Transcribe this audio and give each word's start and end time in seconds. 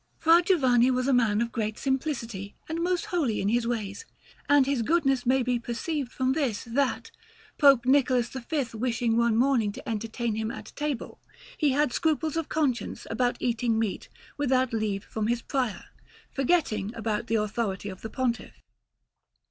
Fra 0.17 0.41
Giovanni 0.41 0.89
was 0.89 1.07
a 1.07 1.13
man 1.13 1.41
of 1.41 1.51
great 1.51 1.77
simplicity, 1.77 2.55
and 2.67 2.81
most 2.81 3.05
holy 3.13 3.39
in 3.39 3.49
his 3.49 3.67
ways; 3.67 4.07
and 4.49 4.65
his 4.65 4.81
goodness 4.81 5.27
may 5.27 5.43
be 5.43 5.59
perceived 5.59 6.11
from 6.11 6.33
this, 6.33 6.63
that, 6.63 7.11
Pope 7.59 7.85
Nicholas 7.85 8.29
V 8.29 8.65
wishing 8.73 9.15
one 9.15 9.35
morning 9.37 9.71
to 9.73 9.87
entertain 9.87 10.33
him 10.33 10.49
at 10.49 10.73
table, 10.75 11.21
he 11.55 11.69
had 11.73 11.93
scruples 11.93 12.35
of 12.35 12.49
conscience 12.49 13.05
about 13.11 13.37
eating 13.39 13.77
meat 13.77 14.09
without 14.37 14.73
leave 14.73 15.03
from 15.03 15.27
his 15.27 15.43
Prior, 15.43 15.83
forgetting 16.31 16.91
about 16.95 17.27
the 17.27 17.35
authority 17.35 17.87
of 17.87 18.01
the 18.01 18.09
Pontiff. 18.09 18.55